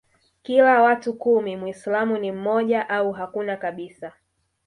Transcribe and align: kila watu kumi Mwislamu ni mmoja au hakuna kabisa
kila 0.43 0.81
watu 0.81 1.13
kumi 1.13 1.57
Mwislamu 1.57 2.17
ni 2.17 2.31
mmoja 2.31 2.89
au 2.89 3.11
hakuna 3.11 3.57
kabisa 3.57 4.13